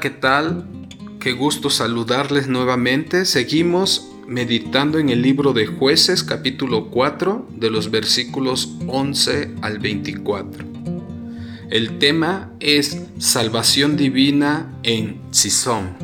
[0.00, 0.66] ¿qué tal?
[1.20, 3.24] Qué gusto saludarles nuevamente.
[3.24, 10.64] Seguimos meditando en el libro de jueces capítulo 4 de los versículos 11 al 24.
[11.70, 15.96] El tema es salvación divina en Sison.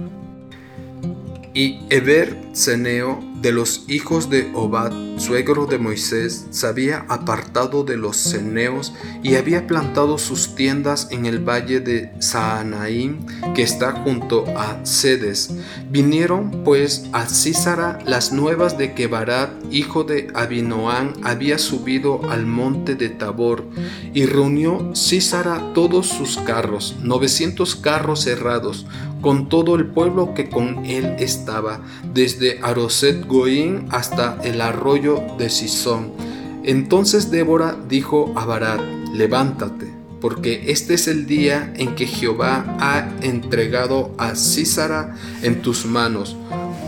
[1.55, 7.97] Y Eber Ceneo de los hijos de Obad, suegro de Moisés, se había apartado de
[7.97, 13.25] los ceneos y había plantado sus tiendas en el valle de Saanaim,
[13.55, 15.55] que está junto a Sedes.
[15.91, 22.47] Vinieron pues a Císara las nuevas de que Barat, hijo de Abinoán, había subido al
[22.47, 23.65] monte de Tabor,
[24.13, 28.87] y reunió Císara todos sus carros, novecientos carros cerrados,
[29.21, 31.81] con todo el pueblo que con él estaba,
[32.13, 36.13] desde Aroset Goín hasta el arroyo de Sison.
[36.65, 38.81] Entonces Débora dijo a Barat,
[39.13, 45.87] levántate, porque este es el día en que Jehová ha entregado a Císara en tus
[45.87, 46.37] manos.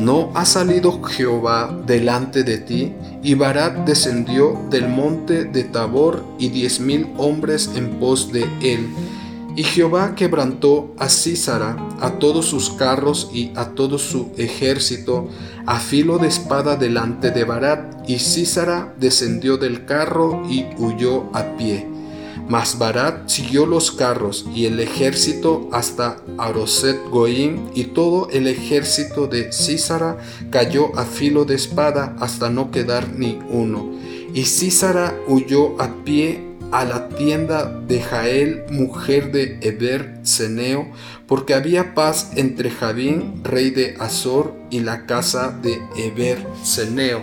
[0.00, 2.92] ¿No ha salido Jehová delante de ti?
[3.22, 8.88] Y Barat descendió del monte de Tabor y diez mil hombres en pos de él
[9.54, 15.28] y Jehová quebrantó a Císara, a todos sus carros y a todo su ejército,
[15.66, 21.56] a filo de espada delante de Barat, y Císara descendió del carro y huyó a
[21.56, 21.86] pie.
[22.48, 29.26] Mas Barat siguió los carros y el ejército hasta Aroset Goim, y todo el ejército
[29.26, 30.18] de Císara
[30.50, 33.92] cayó a filo de espada hasta no quedar ni uno.
[34.34, 40.90] Y Císara huyó a pie a la tienda de Jael, mujer de Eber Ceneo,
[41.26, 47.20] porque había paz entre Javín, rey de Azor, y la casa de Eber Ceneo.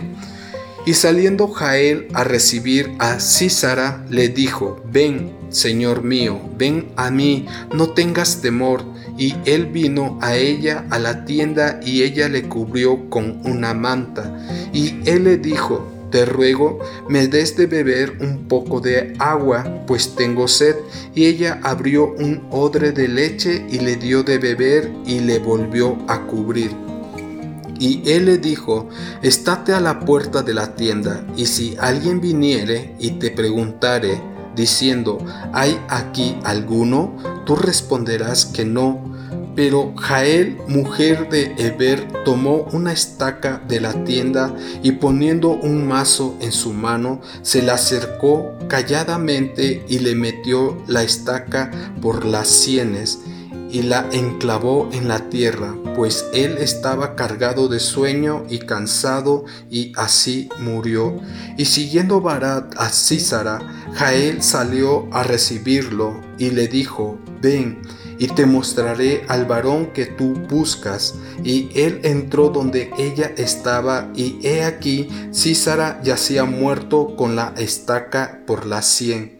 [0.86, 7.46] Y saliendo Jael a recibir a Císara, le dijo, ven, Señor mío, ven a mí,
[7.74, 8.84] no tengas temor.
[9.18, 14.34] Y él vino a ella a la tienda y ella le cubrió con una manta.
[14.72, 16.78] Y él le dijo, te ruego
[17.08, 20.76] me des de beber un poco de agua, pues tengo sed.
[21.14, 25.96] Y ella abrió un odre de leche y le dio de beber y le volvió
[26.08, 26.70] a cubrir.
[27.78, 28.88] Y él le dijo,
[29.22, 34.20] estate a la puerta de la tienda, y si alguien viniere y te preguntare,
[34.54, 35.18] diciendo,
[35.54, 37.16] ¿hay aquí alguno?
[37.46, 39.10] Tú responderás que no
[39.54, 46.36] pero Jael, mujer de Eber, tomó una estaca de la tienda y poniendo un mazo
[46.40, 53.20] en su mano, se la acercó calladamente y le metió la estaca por las sienes
[53.72, 59.92] y la enclavó en la tierra, pues él estaba cargado de sueño y cansado, y
[59.96, 61.20] así murió.
[61.56, 63.60] Y siguiendo Barat a Císara,
[63.94, 67.80] Jael salió a recibirlo y le dijo, ven,
[68.20, 71.14] y te mostraré al varón que tú buscas.
[71.42, 78.42] Y él entró donde ella estaba, y he aquí, Císara yacía muerto con la estaca
[78.46, 79.39] por la sien.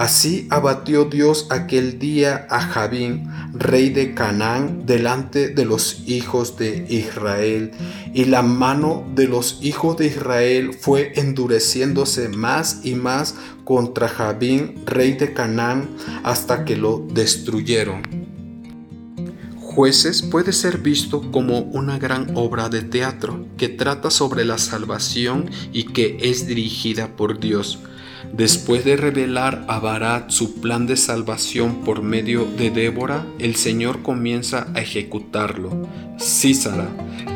[0.00, 6.86] Así abatió Dios aquel día a Javín, rey de Canaán, delante de los hijos de
[6.88, 7.72] Israel,
[8.14, 13.34] y la mano de los hijos de Israel fue endureciéndose más y más
[13.64, 15.90] contra Javín, rey de Canaán,
[16.22, 18.00] hasta que lo destruyeron.
[19.58, 25.50] Jueces puede ser visto como una gran obra de teatro que trata sobre la salvación
[25.74, 27.80] y que es dirigida por Dios.
[28.32, 34.02] Después de revelar a Barat su plan de salvación por medio de Débora, el Señor
[34.02, 35.88] comienza a ejecutarlo.
[36.18, 36.88] Císara,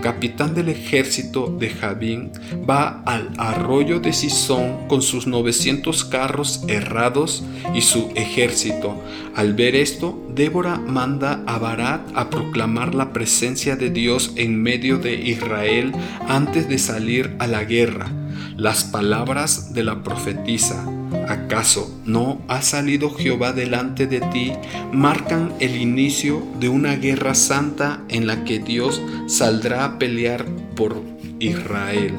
[0.02, 2.32] capitán del ejército de Javín,
[2.68, 7.44] va al arroyo de Sison con sus 900 carros errados
[7.74, 8.94] y su ejército.
[9.34, 14.98] Al ver esto, Débora manda a Barat a proclamar la presencia de Dios en medio
[14.98, 15.92] de Israel
[16.28, 18.10] antes de salir a la guerra
[18.56, 20.86] las palabras de la profetisa,
[21.28, 24.52] ¿acaso no ha salido Jehová delante de ti?
[24.92, 30.44] marcan el inicio de una guerra santa en la que Dios saldrá a pelear
[30.76, 31.02] por
[31.40, 32.14] Israel.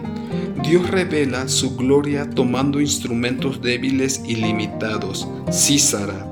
[0.63, 5.27] Dios revela su gloria tomando instrumentos débiles y limitados.
[5.51, 6.27] Císara,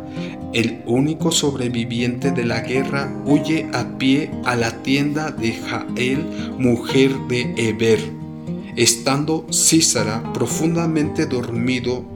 [0.53, 6.25] el único sobreviviente de la guerra, huye a pie a la tienda de Jael,
[6.57, 8.22] mujer de Eber
[8.75, 12.13] Estando Císara profundamente dormido,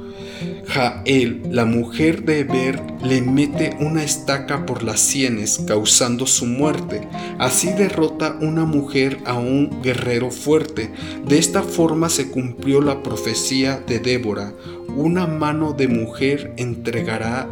[0.68, 7.08] Jael, la mujer de Eber, le mete una estaca por las sienes, causando su muerte.
[7.40, 10.92] Así derrota una mujer a un guerrero fuerte.
[11.26, 14.54] De esta forma se cumplió la profecía de Débora.
[14.96, 17.48] Una mano de mujer entregará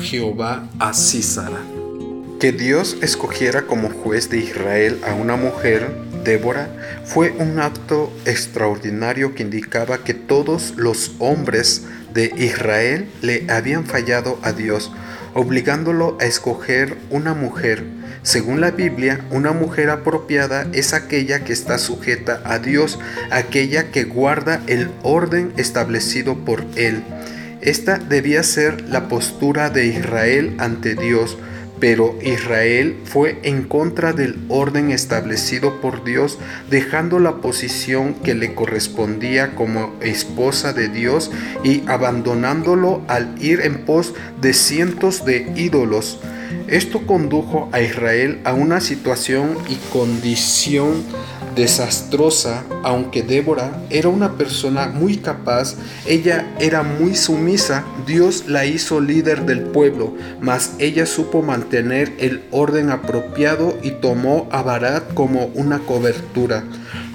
[0.00, 1.62] Jehová a Císara.
[2.38, 5.90] Que Dios escogiera como juez de Israel a una mujer,
[6.30, 6.68] Débora,
[7.04, 14.38] fue un acto extraordinario que indicaba que todos los hombres de Israel le habían fallado
[14.44, 14.92] a Dios,
[15.34, 17.82] obligándolo a escoger una mujer.
[18.22, 23.00] Según la Biblia, una mujer apropiada es aquella que está sujeta a Dios,
[23.32, 27.02] aquella que guarda el orden establecido por Él.
[27.60, 31.38] Esta debía ser la postura de Israel ante Dios,
[31.80, 36.38] pero Israel fue en contra del orden establecido por Dios,
[36.70, 41.30] dejando la posición que le correspondía como esposa de Dios
[41.64, 46.20] y abandonándolo al ir en pos de cientos de ídolos.
[46.68, 51.02] Esto condujo a Israel a una situación y condición
[51.54, 55.76] desastrosa, aunque Débora era una persona muy capaz,
[56.06, 62.42] ella era muy sumisa, Dios la hizo líder del pueblo, mas ella supo mantener el
[62.50, 66.64] orden apropiado y tomó a Barat como una cobertura.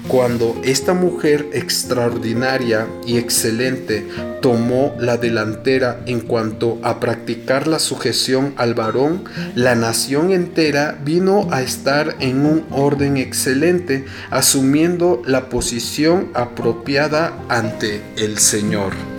[0.08, 4.06] Cuando esta mujer extraordinaria y excelente
[4.40, 9.24] tomó la delantera en cuanto a practicar la sujeción al varón,
[9.56, 18.00] la nación entera vino a estar en un orden excelente, asumiendo la posición apropiada ante
[18.16, 19.15] el Señor.